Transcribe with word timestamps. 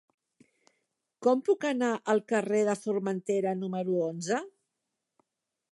Com 1.25 1.43
puc 1.49 1.67
anar 1.73 1.91
al 2.15 2.23
carrer 2.33 2.61
de 2.71 2.75
Formentera 2.87 3.55
número 3.65 4.01
onze? 4.09 4.45